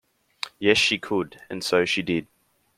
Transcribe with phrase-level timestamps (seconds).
[0.57, 2.25] Yes she could, and so she did.